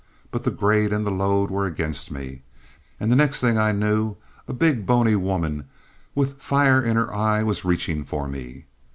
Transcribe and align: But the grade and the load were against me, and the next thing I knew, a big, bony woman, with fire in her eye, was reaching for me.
But 0.31 0.43
the 0.43 0.49
grade 0.49 0.91
and 0.91 1.05
the 1.05 1.11
load 1.11 1.51
were 1.51 1.67
against 1.67 2.09
me, 2.09 2.41
and 2.99 3.11
the 3.11 3.15
next 3.15 3.39
thing 3.39 3.59
I 3.59 3.71
knew, 3.71 4.15
a 4.47 4.51
big, 4.53 4.83
bony 4.83 5.15
woman, 5.15 5.65
with 6.15 6.41
fire 6.41 6.81
in 6.83 6.95
her 6.95 7.13
eye, 7.13 7.43
was 7.43 7.63
reaching 7.63 8.03
for 8.03 8.27
me. 8.27 8.65